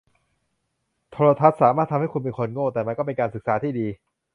[1.11, 3.87] โทรทัศน์สามารถทำให้คุณเป็นคนโง่ แต่มันก็เป็นการศึกษาที่ดี